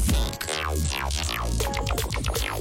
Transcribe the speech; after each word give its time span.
Thank 0.00 0.48
you. 2.52 2.57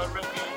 one, 0.00 0.12
really. 0.14 0.49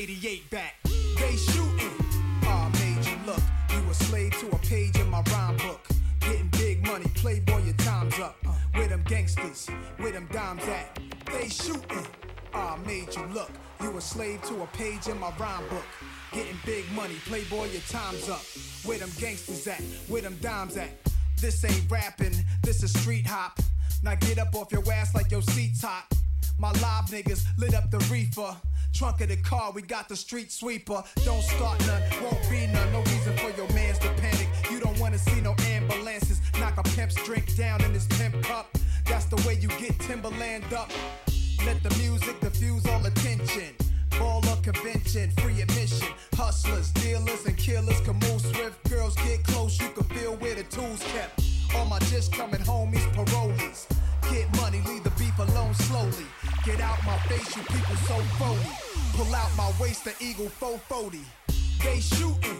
88 0.00 0.48
back. 0.48 0.76
They 0.84 1.36
shooting. 1.36 1.92
Ah, 2.44 2.70
made 2.72 3.04
you 3.04 3.18
look. 3.26 3.42
You 3.70 3.90
a 3.90 3.92
slave 3.92 4.32
to 4.40 4.48
a 4.48 4.58
page 4.60 4.96
in 4.98 5.10
my 5.10 5.20
rhyme 5.30 5.58
book. 5.58 5.86
Getting 6.20 6.48
big 6.52 6.86
money, 6.86 7.04
playboy, 7.16 7.62
your 7.64 7.74
time's 7.74 8.18
up. 8.18 8.34
Where 8.72 8.88
them 8.88 9.02
gangsters, 9.06 9.68
where 9.98 10.12
them 10.12 10.26
dimes 10.32 10.62
at? 10.62 10.98
They 11.30 11.50
shooting. 11.50 12.06
Ah, 12.54 12.78
made 12.86 13.14
you 13.14 13.26
look. 13.34 13.50
You 13.82 13.94
a 13.94 14.00
slave 14.00 14.40
to 14.44 14.62
a 14.62 14.66
page 14.68 15.06
in 15.06 15.20
my 15.20 15.32
rhyme 15.38 15.68
book. 15.68 15.84
Getting 16.32 16.56
big 16.64 16.90
money, 16.92 17.16
playboy, 17.26 17.66
your 17.70 17.82
time's 17.82 18.26
up. 18.30 18.40
Where 18.86 18.96
them 18.96 19.10
gangsters 19.18 19.66
at? 19.66 19.82
Where 20.08 20.22
them 20.22 20.38
dimes 20.40 20.78
at? 20.78 20.92
This 21.42 21.62
ain't 21.62 21.90
rapping, 21.90 22.32
this 22.62 22.82
is 22.82 22.98
street 22.98 23.26
hop. 23.26 23.60
Now 24.02 24.14
get 24.14 24.38
up 24.38 24.54
off 24.54 24.72
your 24.72 24.90
ass 24.90 25.14
like 25.14 25.30
your 25.30 25.42
seat's 25.42 25.82
hot. 25.82 26.06
My 26.58 26.72
live 26.72 27.06
niggas 27.10 27.44
lit 27.58 27.74
up 27.74 27.90
the 27.90 27.98
reefer. 28.10 28.56
Trunk 28.92 29.20
of 29.20 29.28
the 29.28 29.36
car, 29.36 29.72
we 29.72 29.82
got 29.82 30.08
the 30.08 30.16
street 30.16 30.52
sweeper. 30.52 31.02
Don't 31.24 31.42
start 31.42 31.80
none, 31.86 32.02
won't 32.22 32.50
be 32.50 32.66
none. 32.66 32.92
No 32.92 33.00
reason 33.02 33.36
for 33.36 33.50
your 33.56 33.68
mans 33.72 33.98
to 34.00 34.08
panic. 34.14 34.48
You 34.70 34.80
don't 34.80 34.98
wanna 34.98 35.18
see 35.18 35.40
no 35.40 35.54
ambulances. 35.66 36.40
Knock 36.58 36.76
a 36.78 36.82
pimp's 36.82 37.14
drink 37.24 37.56
down 37.56 37.82
in 37.84 37.92
his 37.92 38.06
pimp 38.06 38.42
cup. 38.42 38.76
That's 39.06 39.26
the 39.26 39.36
way 39.46 39.54
you 39.54 39.68
get 39.68 39.98
Timberland 40.00 40.72
up. 40.72 40.90
Let 41.64 41.82
the 41.82 41.94
music 41.96 42.40
diffuse 42.40 42.86
all 42.86 43.04
attention. 43.04 43.74
Baller 44.10 44.62
convention, 44.62 45.30
free 45.38 45.62
admission. 45.62 46.08
Hustlers, 46.34 46.90
dealers, 46.90 47.46
and 47.46 47.56
killers 47.56 48.00
can 48.00 48.18
move 48.18 48.40
swift. 48.40 48.88
Girls 48.90 49.14
get 49.16 49.42
close, 49.44 49.80
you 49.80 49.88
can 49.90 50.04
feel 50.04 50.36
where 50.36 50.54
the 50.54 50.64
tools 50.64 51.02
kept. 51.12 51.42
All 51.74 51.86
my 51.86 51.98
just 52.10 52.32
coming 52.32 52.60
homies, 52.60 53.06
parolees. 53.14 53.86
Get 54.30 54.46
Get 56.64 56.80
out 56.82 57.02
my 57.06 57.16
face, 57.20 57.56
you 57.56 57.62
people 57.62 57.96
so 58.06 58.18
phony. 58.38 58.60
Pull 59.14 59.34
out 59.34 59.50
my 59.56 59.72
waist, 59.80 60.04
the 60.04 60.12
eagle 60.20 60.50
440. 60.50 61.20
They 61.82 62.00
shooting. 62.00 62.58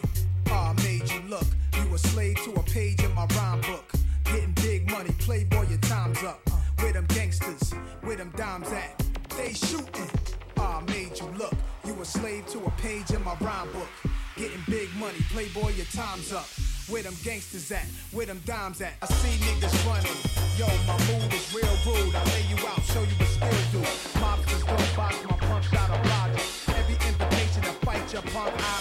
Ah, 0.48 0.72
made 0.78 1.10
you 1.10 1.20
look. 1.28 1.44
You 1.76 1.94
a 1.94 1.98
slave 1.98 2.36
to 2.44 2.52
a 2.52 2.62
page 2.62 3.02
in 3.02 3.14
my 3.14 3.26
rhyme 3.36 3.60
book. 3.60 3.92
Getting 4.24 4.52
big 4.52 4.90
money, 4.90 5.10
playboy, 5.18 5.68
your 5.68 5.78
time's 5.80 6.22
up. 6.22 6.40
Where 6.78 6.94
them 6.94 7.06
gangsters, 7.08 7.74
where 8.00 8.16
them 8.16 8.32
dimes 8.36 8.72
at? 8.72 9.02
They 9.36 9.52
shooting. 9.52 10.10
Ah, 10.56 10.82
made 10.88 11.18
you 11.18 11.26
look. 11.36 11.52
You 11.84 11.94
a 12.00 12.04
slave 12.04 12.46
to 12.52 12.58
a 12.64 12.70
page 12.82 13.10
in 13.10 13.22
my 13.22 13.34
rhyme 13.42 13.70
book. 13.72 13.88
Getting 14.36 14.62
big 14.66 14.88
money, 14.96 15.18
playboy, 15.30 15.72
your 15.76 15.86
time's 15.92 16.32
up. 16.32 16.48
Where 16.90 17.04
them 17.04 17.14
gangsters 17.22 17.70
at? 17.70 17.86
Where 18.10 18.26
them 18.26 18.42
dimes 18.44 18.80
at? 18.80 18.94
I 19.00 19.06
see 19.06 19.38
niggas 19.44 19.86
running. 19.86 20.10
Yo, 20.58 20.66
my 20.88 20.98
mood 21.06 21.32
is 21.32 21.54
real 21.54 21.70
rude. 21.86 22.12
I 22.16 22.24
lay 22.34 22.42
you 22.50 22.56
out, 22.66 22.82
show 22.82 23.02
you 23.02 23.14
what 23.14 23.28
skill 23.28 23.80
do. 23.80 23.86
Mobsters 24.18 24.66
don't 24.66 24.96
box 24.96 25.16
my 25.24 25.36
punch 25.36 25.72
out 25.74 25.90
of 25.90 26.04
logic. 26.04 26.42
Every 26.74 26.96
invitation 27.06 27.62
to 27.62 27.72
fight 27.86 28.12
your 28.12 28.22
punk 28.22 28.52
options. 28.54 28.79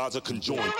Sides 0.00 0.16
are 0.16 0.22
conjoined. 0.22 0.79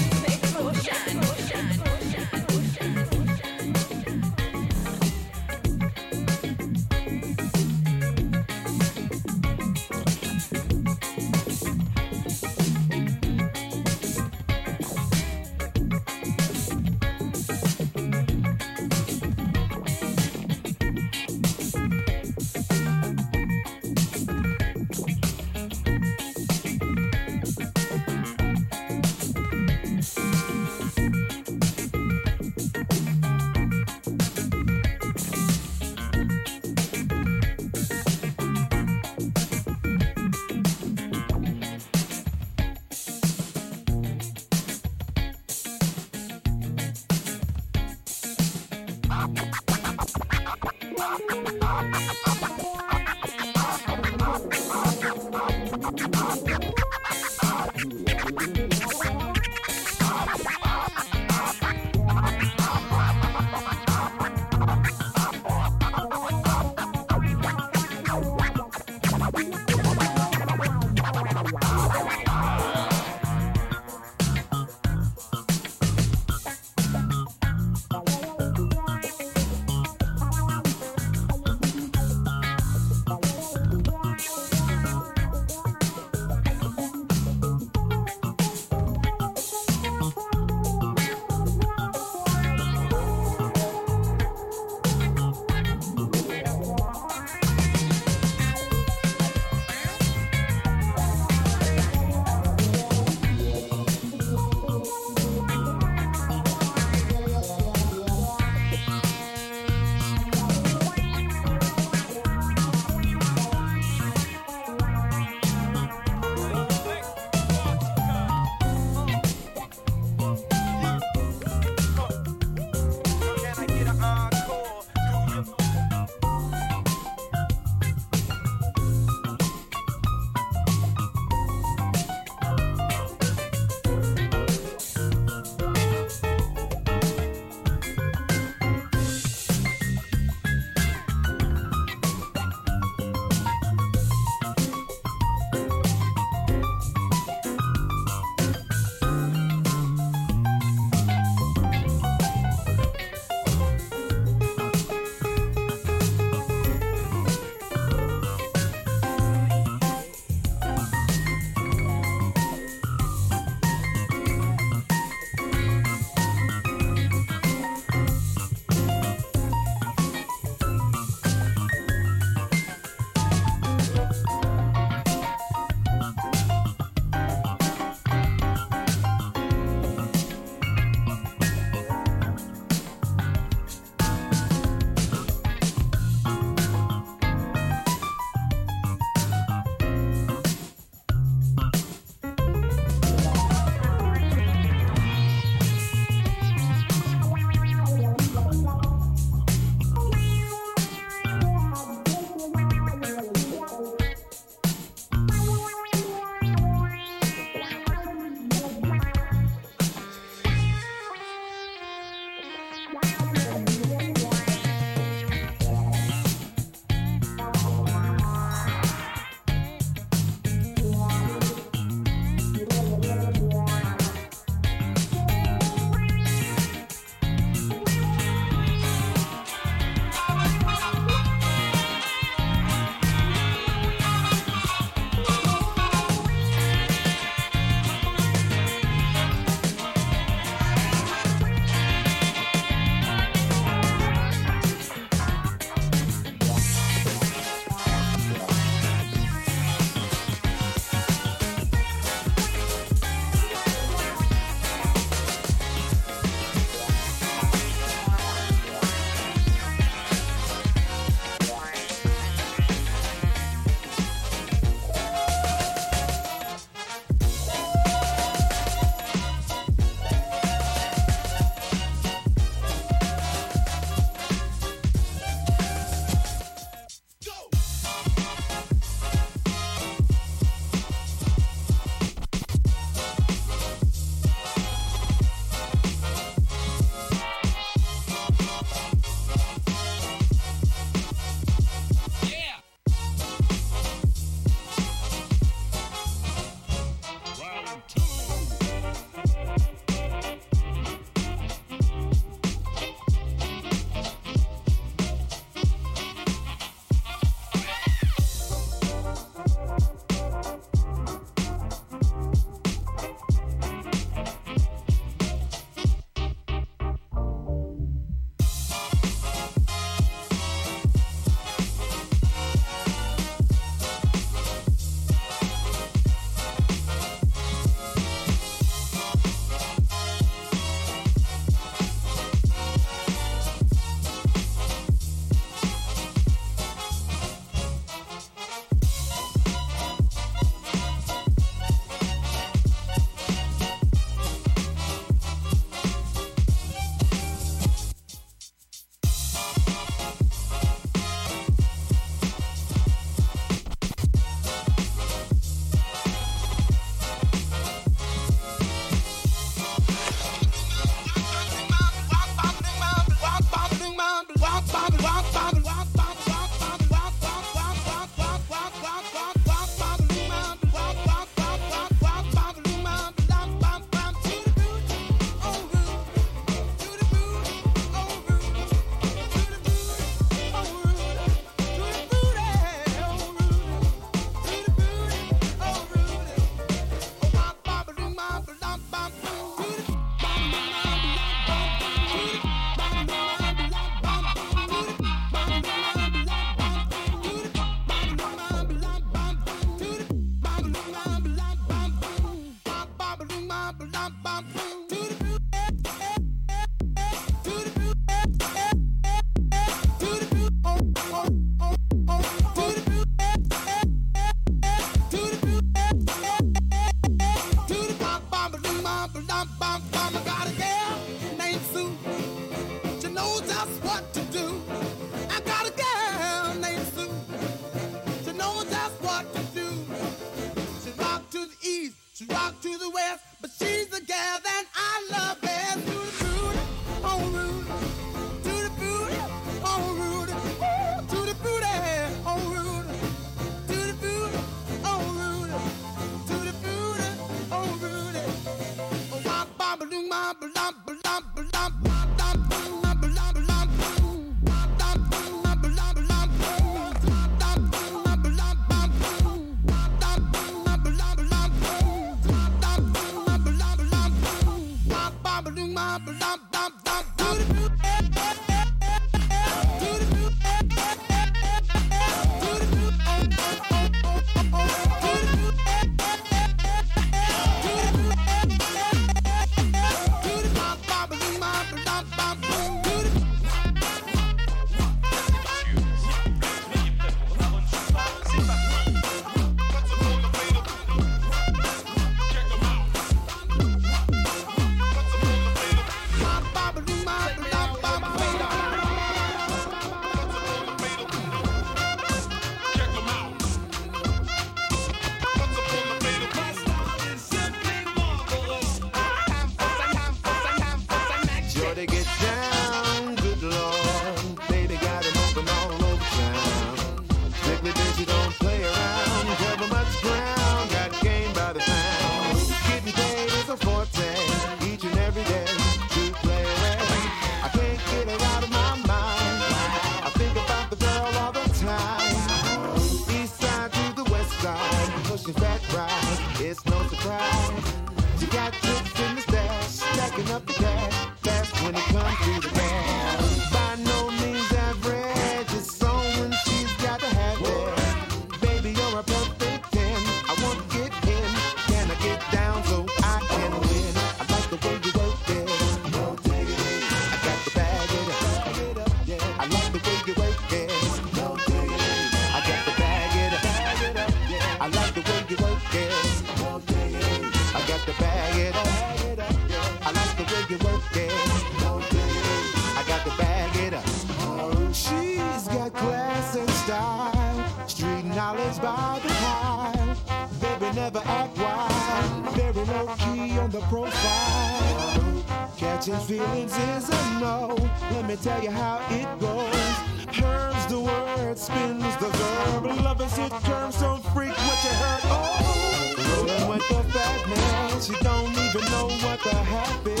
feelings 586.06 586.56
is 586.56 586.88
a 586.88 587.20
no. 587.20 587.56
Let 587.90 588.06
me 588.06 588.14
tell 588.14 588.40
you 588.40 588.50
how 588.50 588.78
it 588.90 589.08
goes. 589.18 589.76
Curves 590.14 590.66
the 590.66 590.78
word, 590.78 591.36
spins 591.36 591.96
the 591.96 592.08
verb. 592.08 592.64
Lovers 592.84 593.16
hit 593.16 593.32
curves, 593.42 593.80
don't 593.80 594.02
freak 594.14 594.30
what 594.30 594.58
you 594.62 594.74
heard. 594.82 595.00
Oh, 595.06 595.94
rolling 595.98 596.48
with 596.48 596.68
the 596.68 596.82
fat 596.92 597.28
now. 597.28 597.80
She 597.80 597.94
don't 598.04 598.30
even 598.30 598.64
know 598.70 598.86
what 599.04 599.20
the 599.24 599.34
half 599.34 599.86
is. 599.86 600.00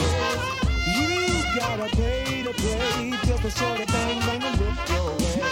You 0.96 1.58
gotta 1.58 1.88
pay 1.96 2.42
to 2.44 2.52
play 2.52 3.10
just 3.26 3.42
the 3.42 3.50
sort 3.50 3.80
of 3.80 3.86
bang, 3.88 4.20
that 4.20 4.40
can 4.40 4.54
rip 4.62 4.88
your 4.88 5.10
way. 5.10 5.42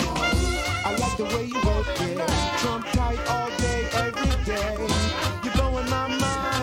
I 0.84 0.94
like 1.00 1.16
the 1.16 1.24
way 1.34 1.44
you 1.46 1.60
work 1.66 1.88
it. 2.00 2.16
Trump 2.60 2.86
tight 2.92 3.18
all 3.28 3.50
day, 3.58 3.88
every 3.94 4.44
day. 4.44 4.76
You're 5.42 5.52
blowing 5.54 5.90
my 5.90 6.06
mind. 6.08 6.53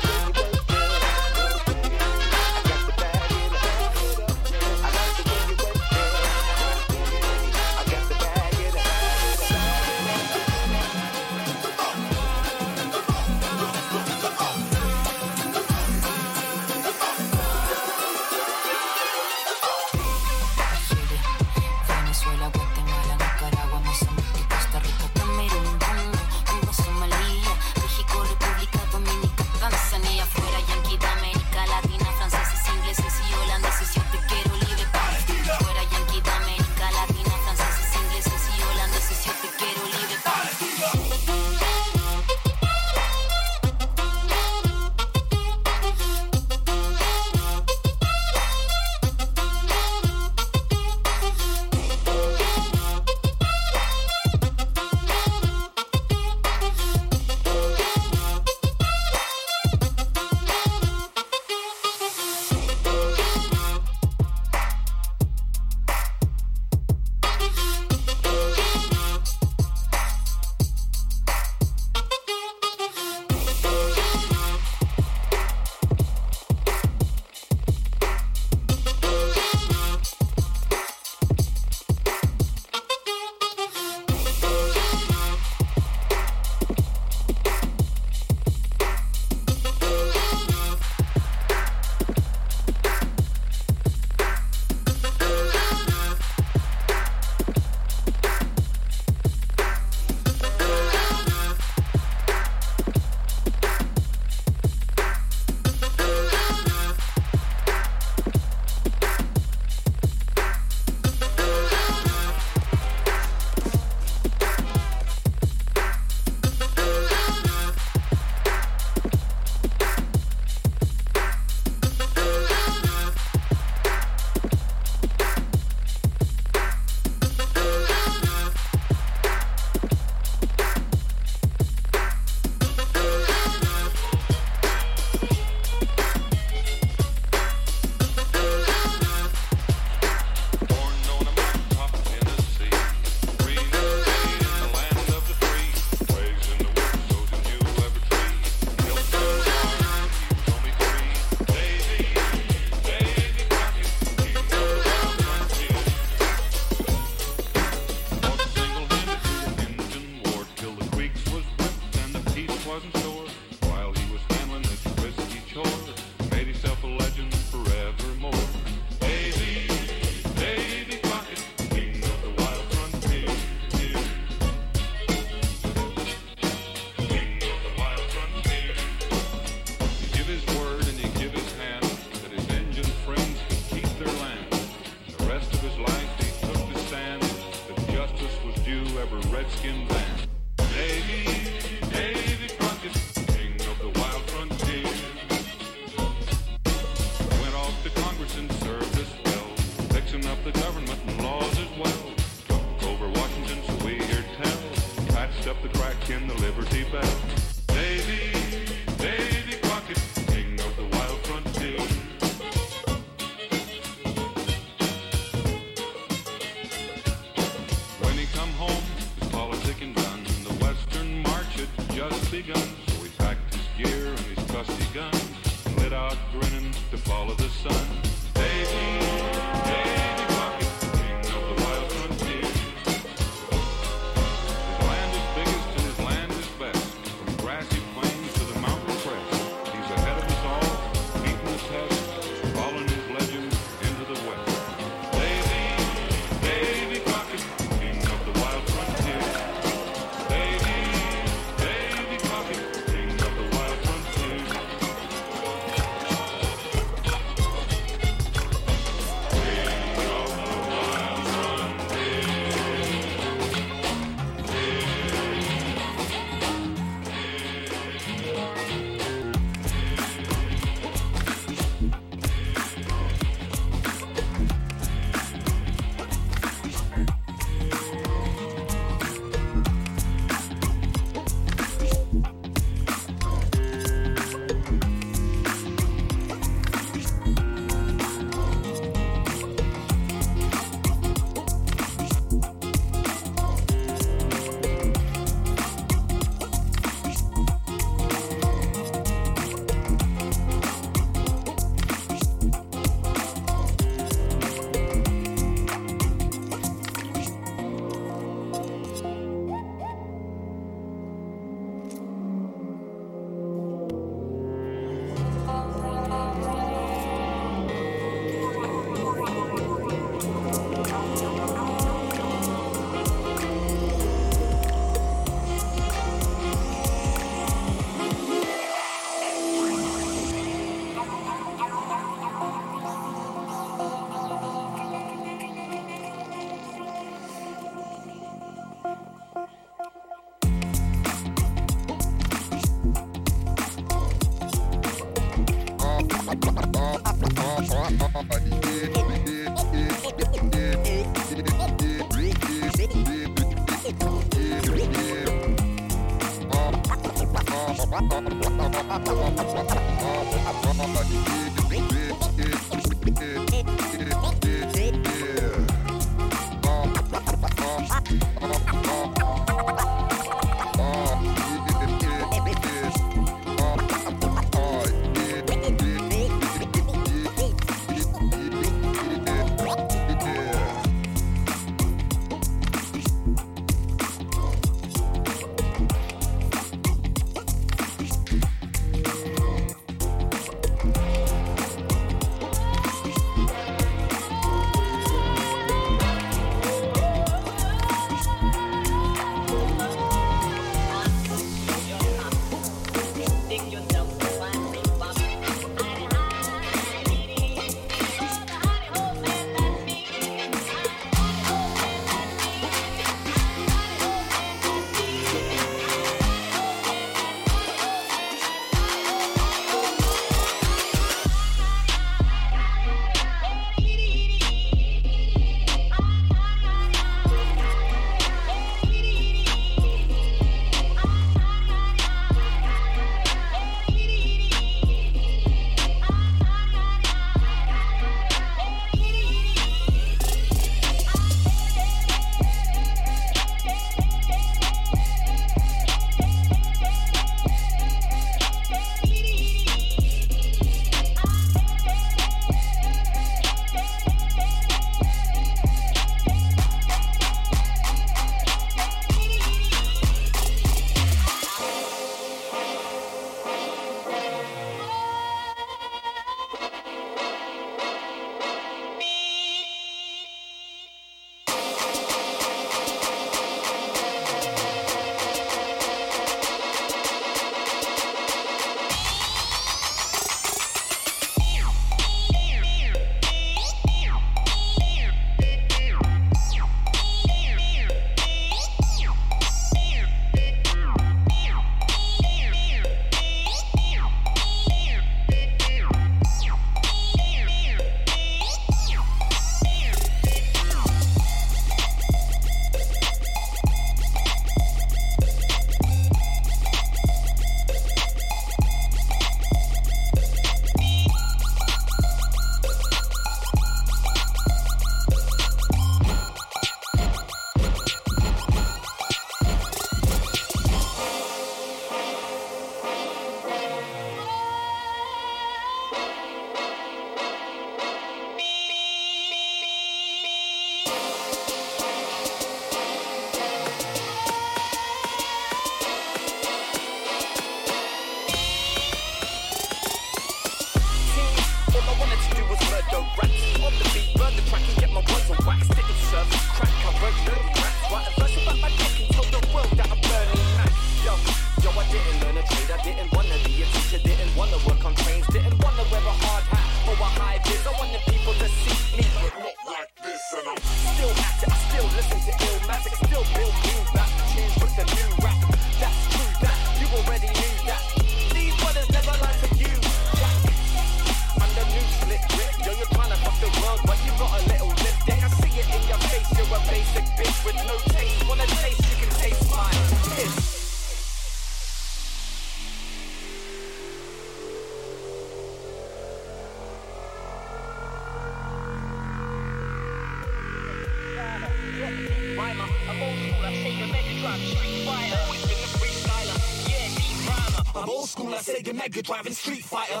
Mega 598.88 599.02
Drive 599.02 599.26
and 599.26 599.36
Street 599.36 599.62
Fighter. 599.64 600.00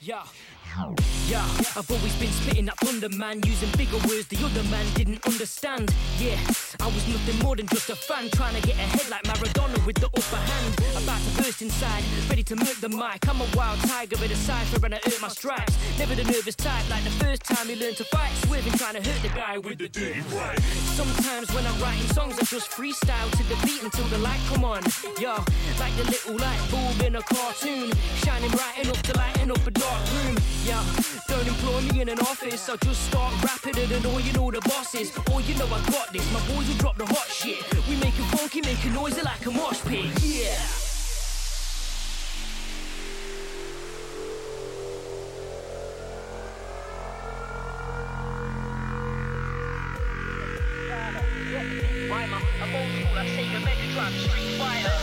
Yeah. 0.00 0.22
Yeah, 1.28 1.42
I've 1.76 1.90
always 1.90 2.14
been 2.16 2.30
spitting 2.30 2.64
that 2.66 2.78
thunder, 2.78 3.08
man, 3.10 3.40
using 3.44 3.68
bigger 3.76 3.96
words 4.08 4.26
the 4.28 4.42
other 4.44 4.62
man 4.70 4.86
didn't 4.94 5.26
understand. 5.26 5.92
Yeah, 6.18 6.38
I 6.84 6.88
was 6.88 7.08
nothing 7.08 7.38
more 7.38 7.56
than 7.56 7.66
just 7.68 7.88
a 7.88 7.96
fan, 7.96 8.28
trying 8.32 8.60
to 8.60 8.60
get 8.60 8.76
ahead 8.76 9.08
like 9.08 9.22
Maradona 9.22 9.80
with 9.86 9.96
the 9.96 10.06
upper 10.06 10.36
hand. 10.36 10.74
About 11.02 11.18
to 11.18 11.42
burst 11.42 11.62
inside, 11.62 12.04
ready 12.28 12.42
to 12.42 12.56
murk 12.56 12.76
the 12.82 12.90
mic. 12.90 13.26
I'm 13.26 13.40
a 13.40 13.46
wild 13.56 13.80
tiger 13.88 14.16
with 14.20 14.30
a 14.30 14.36
cipher 14.36 14.84
and 14.84 14.94
I 14.94 15.00
earn 15.06 15.18
my 15.22 15.28
stripes. 15.28 15.72
Never 15.98 16.14
the 16.14 16.24
nervous 16.24 16.54
type, 16.54 16.84
like 16.90 17.02
the 17.04 17.16
first 17.24 17.42
time 17.44 17.70
you 17.70 17.76
learn 17.76 17.94
to 17.94 18.04
fight, 18.04 18.32
swerving, 18.44 18.74
trying 18.74 19.00
to 19.00 19.02
hurt 19.08 19.22
the 19.22 19.28
guy 19.28 19.56
with 19.56 19.78
the 19.78 19.88
dirty 19.88 20.20
right. 20.36 20.60
Sometimes 20.92 21.48
when 21.54 21.66
I'm 21.66 21.80
writing 21.80 22.06
songs, 22.12 22.38
I 22.38 22.44
just 22.44 22.70
freestyle 22.70 23.30
to 23.30 23.42
the 23.48 23.56
beat 23.64 23.82
until 23.82 24.04
the 24.08 24.18
light 24.18 24.40
come 24.52 24.64
on. 24.64 24.82
Yo, 25.18 25.40
like 25.80 25.96
the 25.96 26.04
little 26.04 26.36
light 26.36 26.60
bulb 26.70 27.00
in 27.00 27.16
a 27.16 27.22
cartoon, 27.22 27.96
shining 28.20 28.50
bright 28.50 28.84
enough 28.84 29.02
to 29.08 29.16
lighten 29.16 29.50
up 29.50 29.66
a 29.66 29.70
dark 29.70 30.02
room. 30.12 30.36
Yeah, 30.66 30.84
don't 31.28 31.48
employ 31.48 31.80
me 31.80 32.02
in 32.02 32.10
an 32.10 32.20
office. 32.20 32.68
I'll 32.68 32.76
just 32.76 33.08
start 33.08 33.32
rapping 33.42 33.80
and 33.80 34.36
all 34.36 34.50
the 34.50 34.60
bosses. 34.68 35.16
All 35.30 35.40
you 35.40 35.54
know 35.56 35.66
I 35.66 35.80
got 35.90 36.12
this. 36.12 36.24
My 36.32 36.40
boys 36.48 36.73
will 36.74 36.80
drop 36.80 36.96
the 36.96 37.06
hot 37.06 37.28
shit. 37.28 37.62
We 37.88 37.96
make 37.96 38.18
it 38.18 38.24
funky, 38.36 38.60
make 38.60 38.84
it 38.84 38.92
noisy 38.92 39.22
like 39.22 39.46
a 39.46 39.50
mosh 39.50 39.80
pit. 39.82 40.04
Yeah. 40.22 40.58
I'm 52.56 52.72
old 52.72 52.90
school, 52.90 53.18
I 53.18 53.24
say 53.26 53.44
the 53.46 53.60
Mega 53.60 53.94
Drive, 53.94 54.16
Street 54.16 54.56
Fighter. 54.58 54.94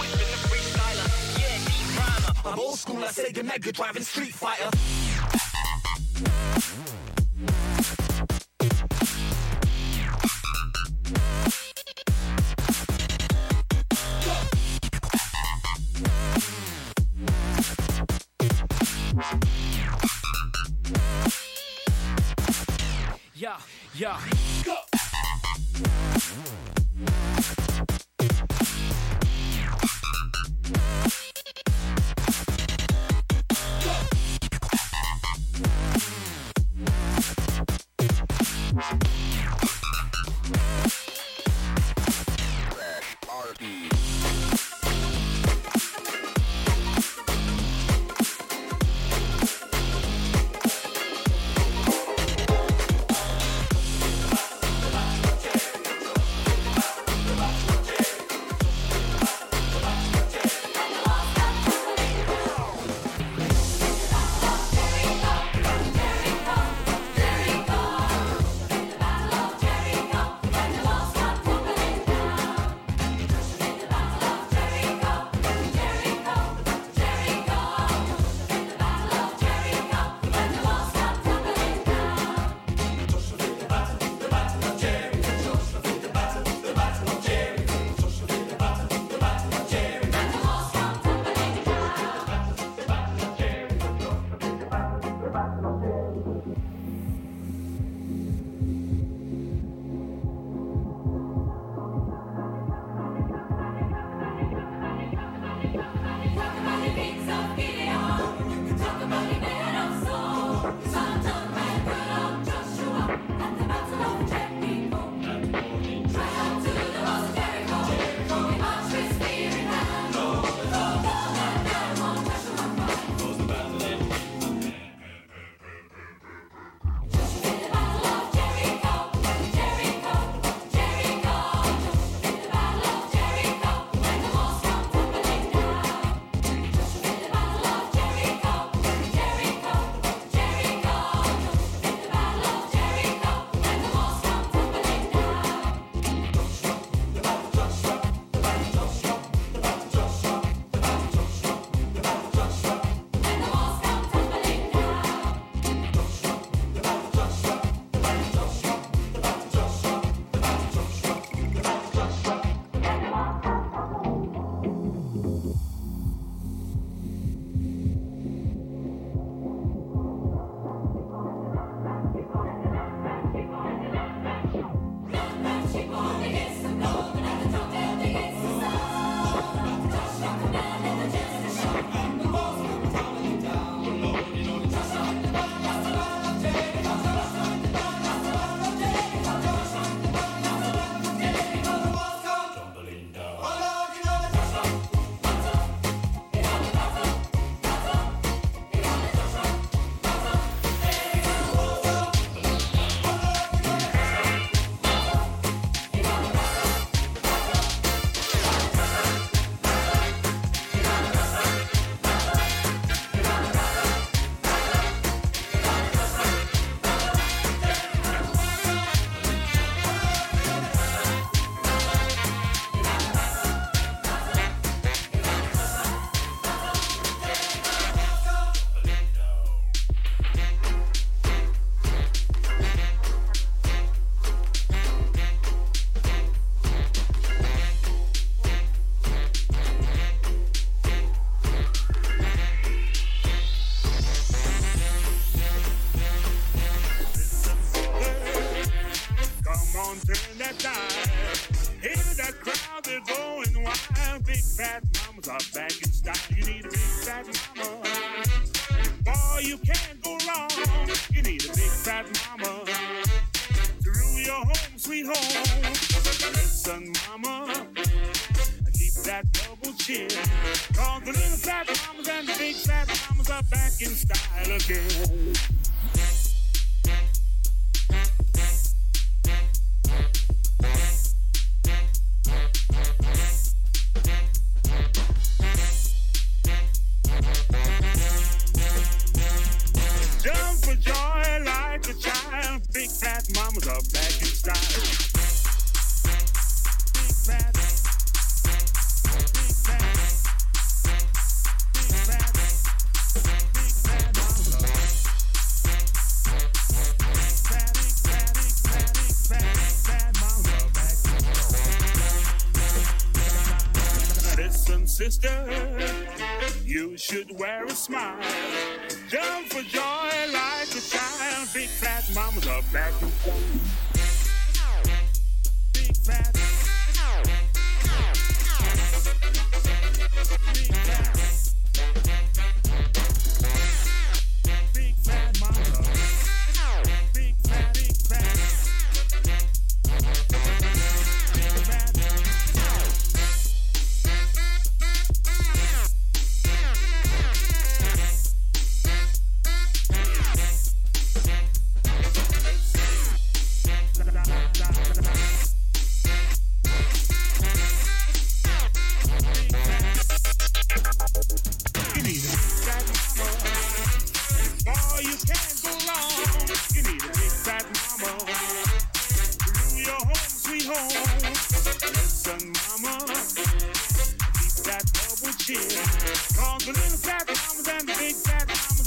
A. 2.43 2.47
I'm 2.47 2.59
old 2.59 2.79
school, 2.79 3.03
I 3.03 3.07
say 3.11 3.31
the 3.31 3.43
Mega 3.43 4.03
Street 4.03 4.33
Fighter. 4.33 4.69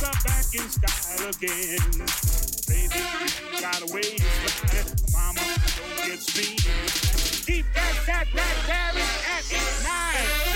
are 0.04 0.12
back 0.24 0.44
in 0.54 0.68
style 0.68 1.28
again. 1.30 1.78
Baby, 2.68 3.00
you 3.52 3.60
got 3.60 3.80
a 3.80 3.94
way 3.94 4.02
to 4.02 4.22
fly. 4.22 4.84
Mama, 5.12 5.40
don't 5.76 6.08
get 6.08 6.20
speed. 6.20 6.60
Keep 7.46 7.66
that, 7.74 7.94
that, 8.06 8.26
that, 8.34 8.56
that, 8.66 8.94
that 8.94 9.24
at 9.28 9.44
its 9.50 9.84
nine. 9.84 10.53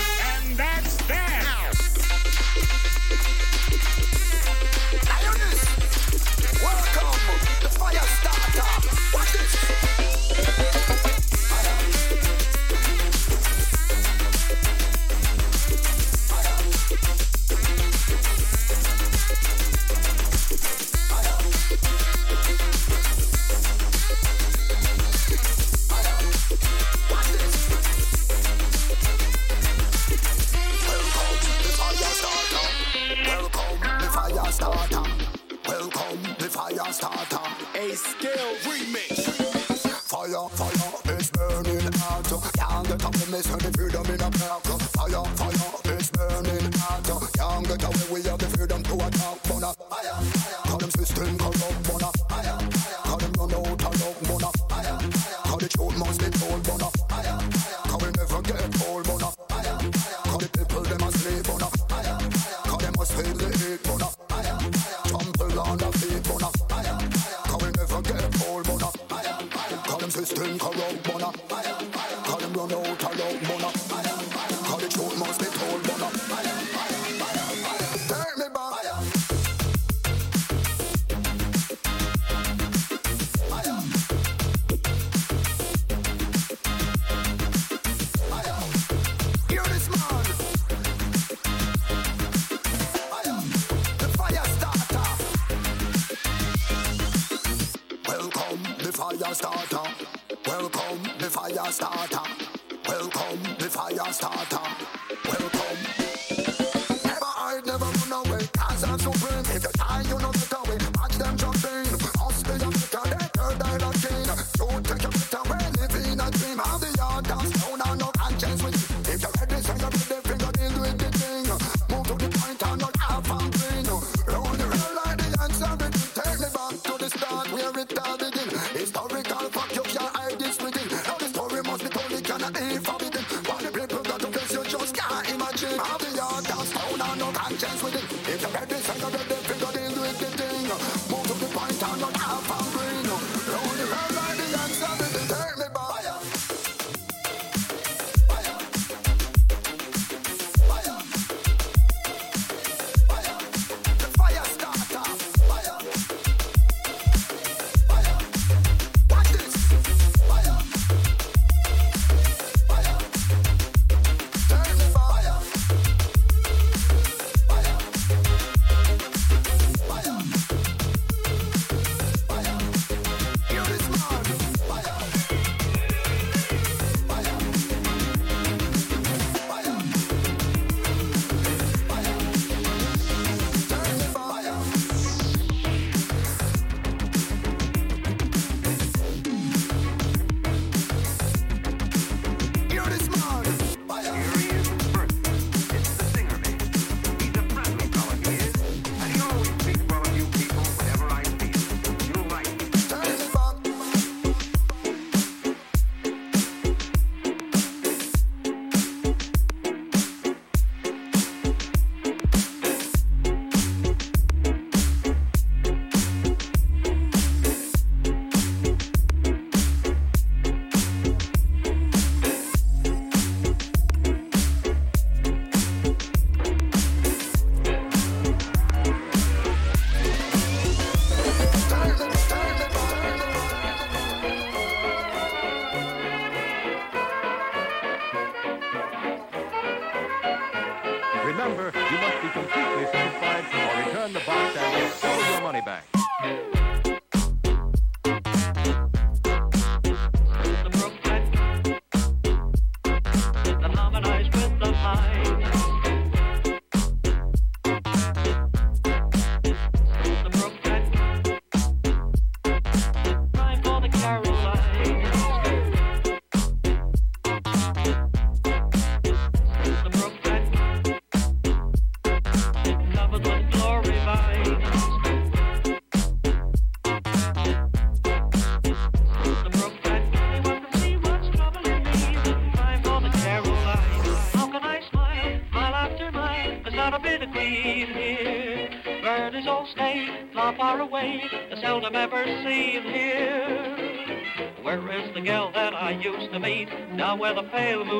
Where 297.35 297.43
the 297.43 297.49
pale 297.49 297.85
moon 297.85 297.98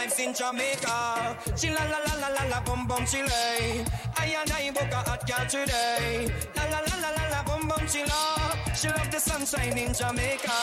vibes 0.00 0.18
in 0.20 0.34
Jamaica. 0.34 1.36
She 1.56 1.70
la 1.70 1.82
la 1.84 1.98
la 2.06 2.14
la 2.20 2.28
la 2.28 2.44
la 2.48 2.60
bum 2.60 2.86
bum 2.86 3.04
chile. 3.06 3.84
I 4.16 4.34
and 4.38 4.50
I 4.50 4.70
book 4.70 4.92
a 4.92 5.02
hot 5.08 5.26
girl 5.26 5.46
today. 5.46 6.32
La 6.56 6.64
la 6.64 6.80
la 6.80 6.96
la 7.02 7.10
la 7.16 7.28
la 7.30 7.42
bum 7.44 7.68
bum 7.68 7.86
chila. 7.86 8.76
She 8.76 8.88
love 8.88 9.10
the 9.10 9.18
sunshine 9.18 9.76
in 9.76 9.92
Jamaica. 9.92 10.56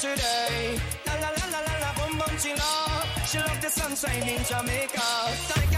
today. 0.00 0.80
La 1.04 1.14
la 1.20 1.30
la 1.36 1.46
la 1.52 1.60
la 1.60 1.74
la, 1.82 1.90
boom 1.98 2.16
boom 2.16 2.32
ah. 2.32 2.38
she 2.42 2.52
love. 2.56 3.28
She 3.28 3.38
love 3.38 3.60
the 3.60 3.68
sunshine 3.68 4.28
in 4.28 4.42
Jamaica. 4.44 5.69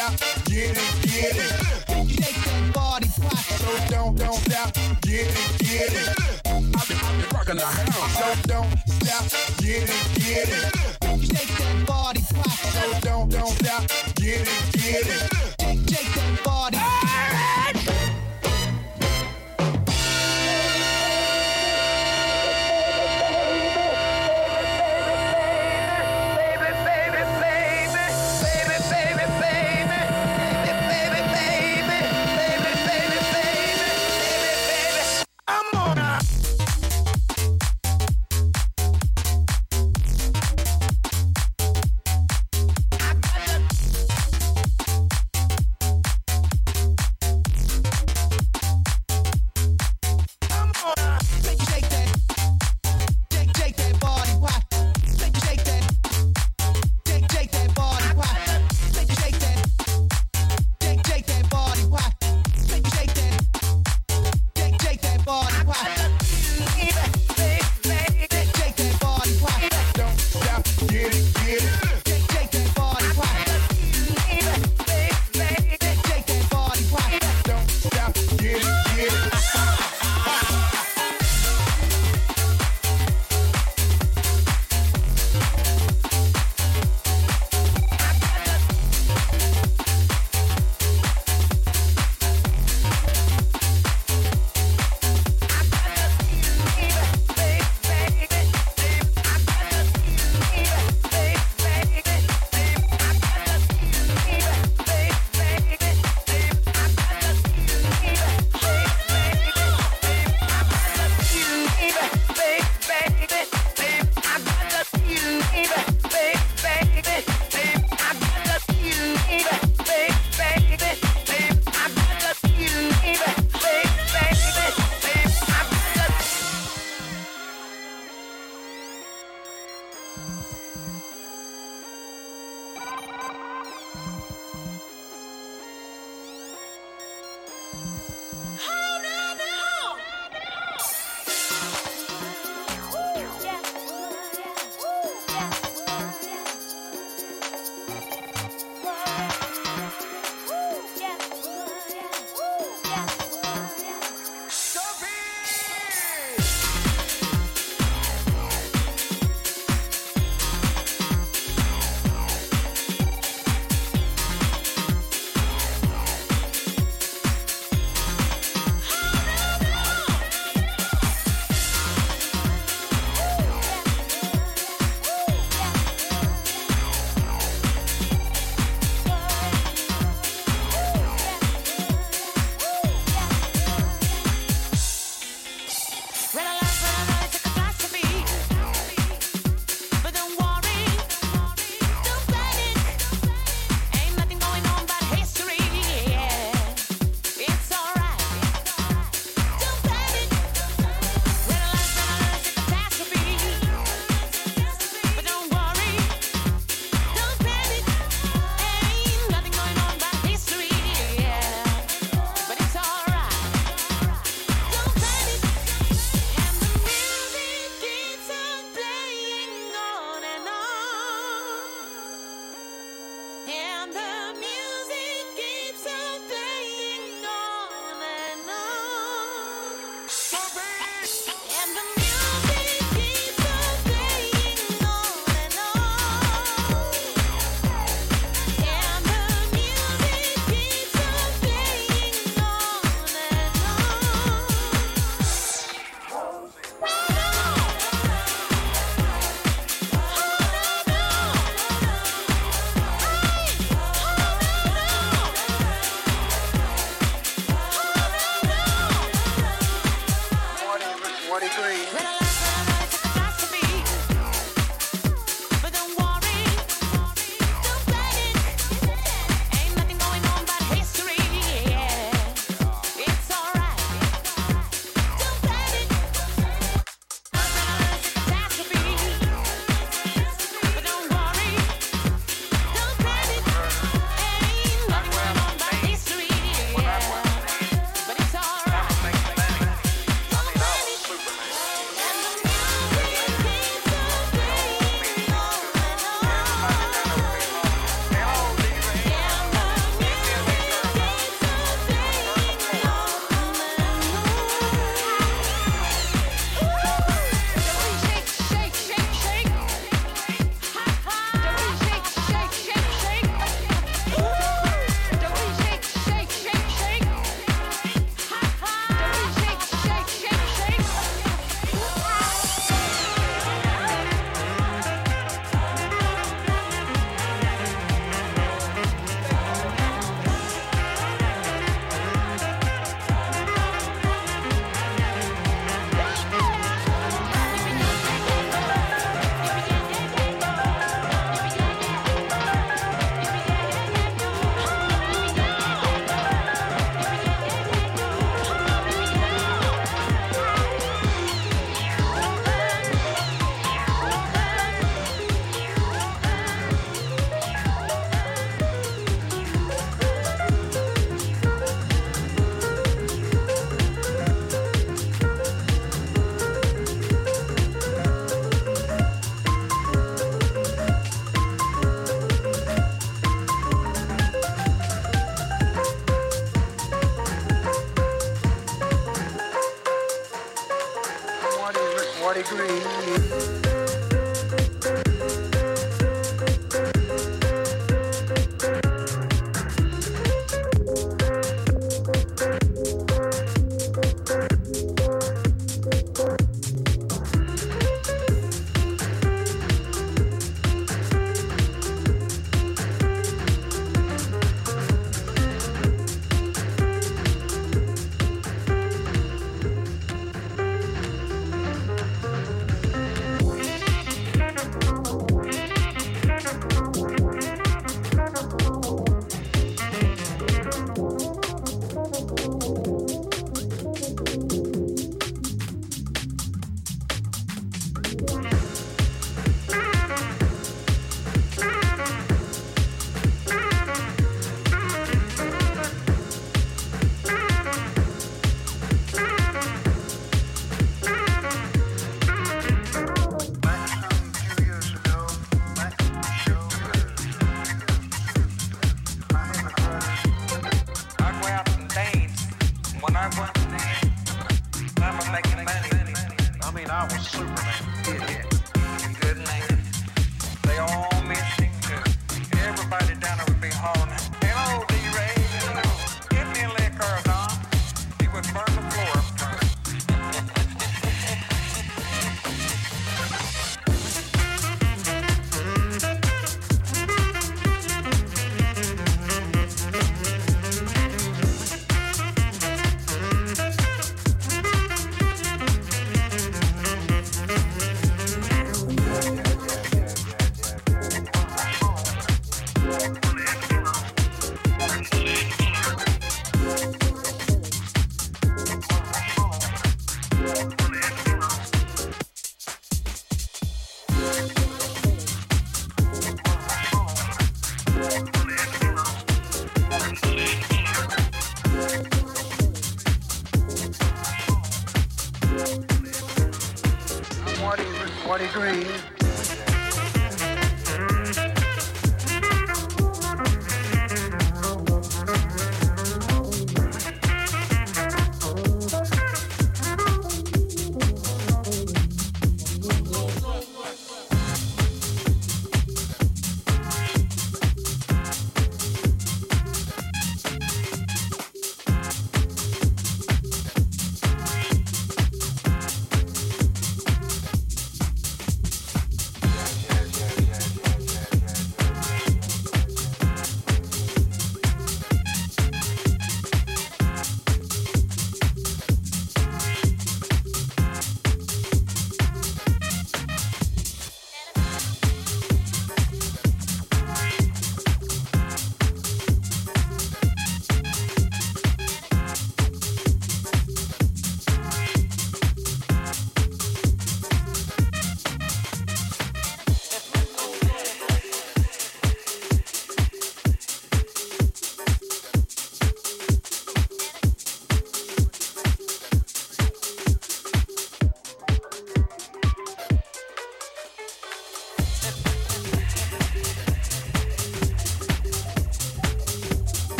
Stop, 0.00 0.44
get 0.46 0.70
it, 0.70 1.02
get 1.02 1.36
it. 1.36 2.10
Shake 2.10 2.36
that 2.44 2.72
body, 2.72 3.08
pop. 3.20 3.38
So 3.38 3.90
don't, 3.90 4.16
don't 4.16 4.34
stop, 4.34 4.72
get 5.02 5.26
it, 5.26 5.58
get 5.58 5.92
it. 5.92 6.18
I've 6.46 6.88
been, 6.88 6.96
I've 6.96 7.20
been 7.20 7.36
rocking 7.36 7.56
the 7.56 7.66
house. 7.66 8.18
So 8.18 8.48
don't 8.48 8.78
stop, 8.88 9.24
get 9.58 9.82
it, 9.82 10.00
get 10.16 10.48
it. 10.48 10.74
Shake 11.24 11.52
that 11.58 11.86
body, 11.86 12.20
pop. 12.34 12.50
So 12.50 13.00
don't, 13.00 13.30
don't 13.30 13.52
stop, 13.52 13.86
get 14.16 14.40
it, 14.40 14.72
get 14.72 15.06
it. 15.06 15.39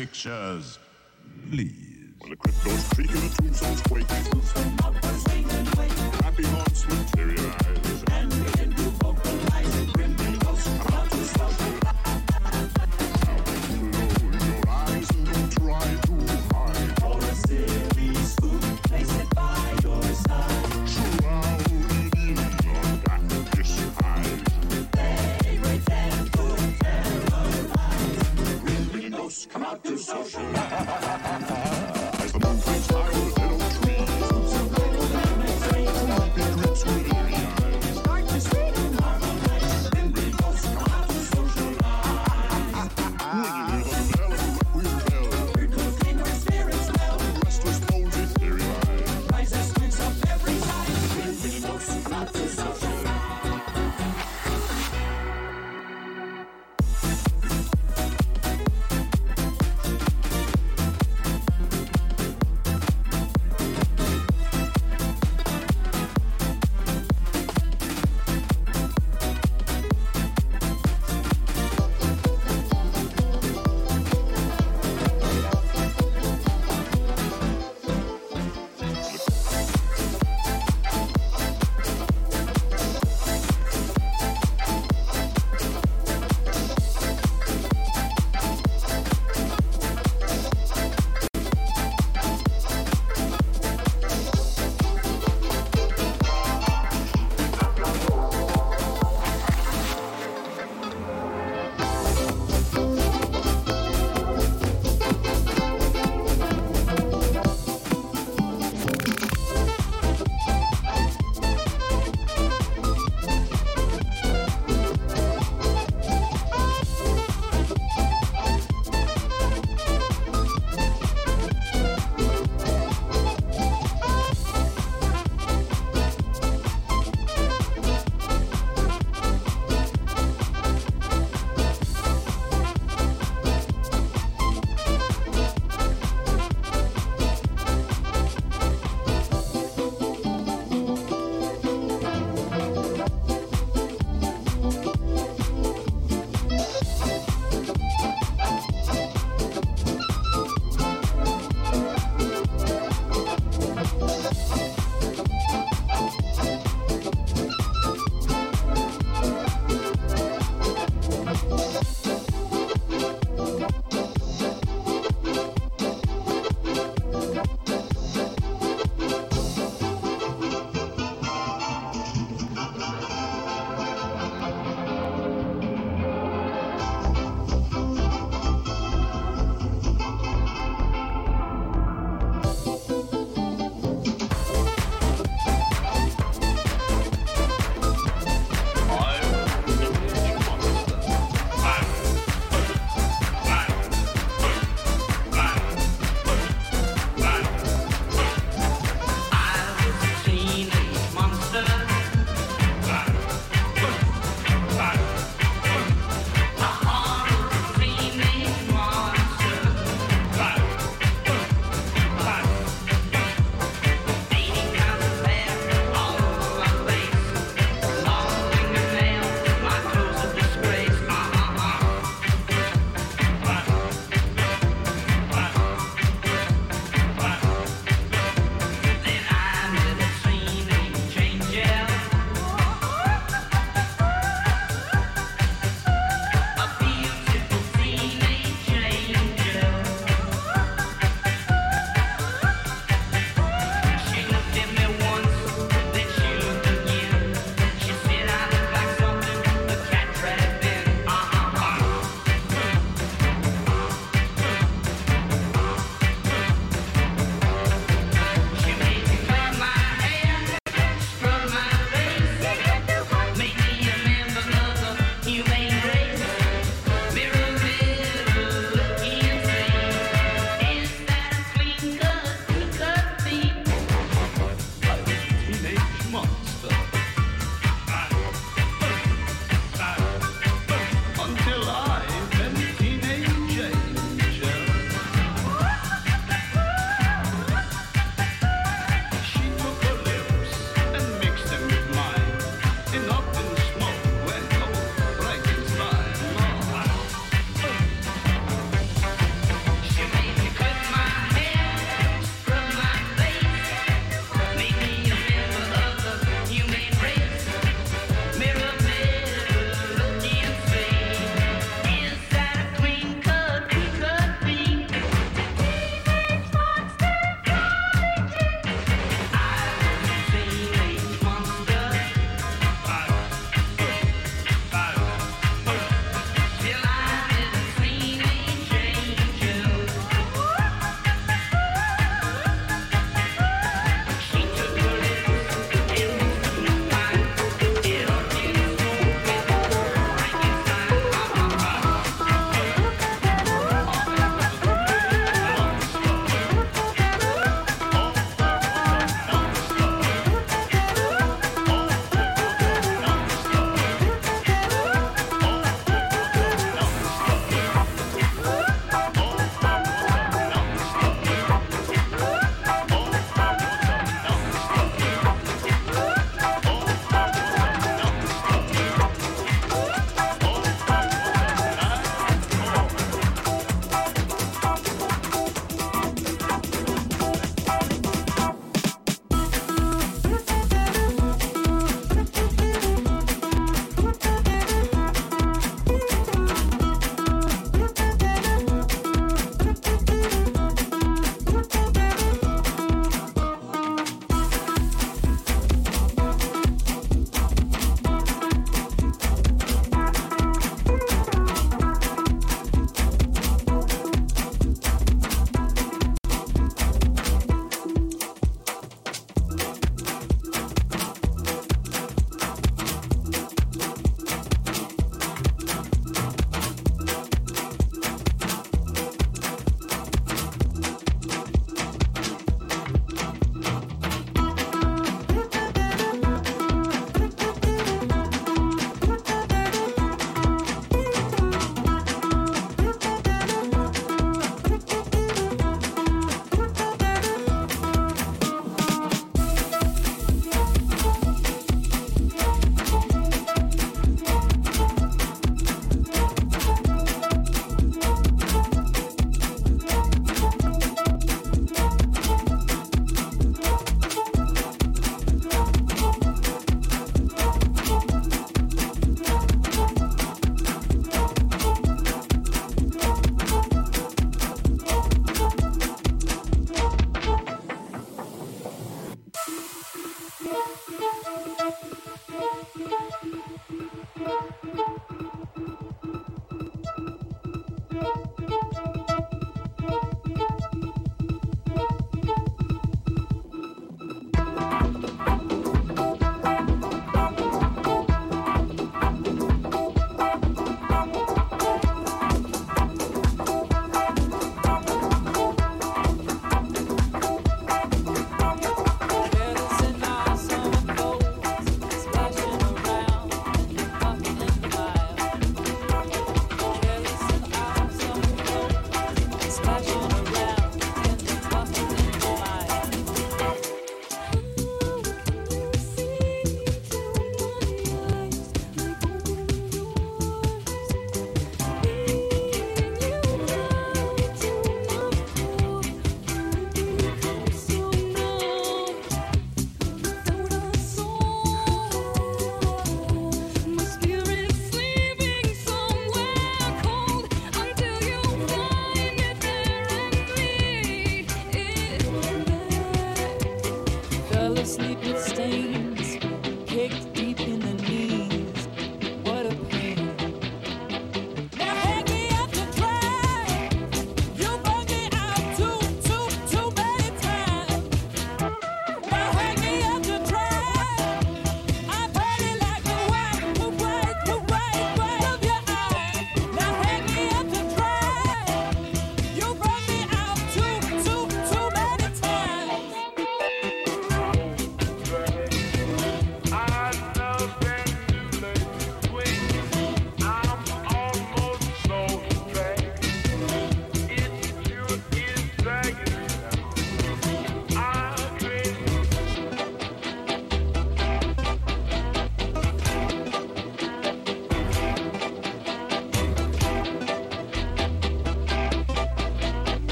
Pictures. 0.00 0.78